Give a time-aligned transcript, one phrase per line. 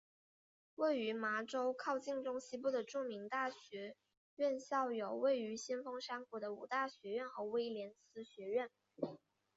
[0.73, 3.95] 位于麻州靠近中西部的著名大学
[4.35, 8.67] 院校有位于先锋山谷的五大学院和威廉斯学院。